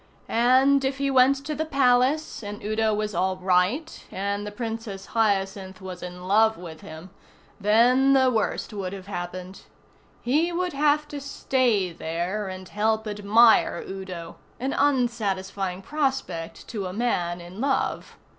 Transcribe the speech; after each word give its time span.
And 0.27 0.83
if 0.83 0.97
he 0.97 1.11
went 1.11 1.45
to 1.45 1.53
the 1.53 1.63
Palace, 1.63 2.41
and 2.41 2.63
Udo 2.63 2.91
was 2.91 3.13
all 3.13 3.37
right, 3.37 4.03
and 4.11 4.47
the 4.47 4.51
Princess 4.51 5.05
Hyacinth 5.13 5.79
was 5.79 6.01
in 6.01 6.27
love 6.27 6.57
with 6.57 6.81
him, 6.81 7.11
then 7.59 8.13
the 8.13 8.31
worst 8.31 8.73
would 8.73 8.93
have 8.93 9.05
happened. 9.05 9.61
He 10.23 10.51
would 10.51 10.73
have 10.73 11.07
to 11.09 11.21
stay 11.21 11.91
there 11.93 12.47
and 12.47 12.67
help 12.67 13.05
admire 13.05 13.83
Udo 13.87 14.37
an 14.59 14.73
unsatisfying 14.73 15.83
prospect 15.83 16.67
to 16.69 16.87
a 16.87 16.93
man 16.93 17.39
in 17.39 17.61
love. 17.61 18.17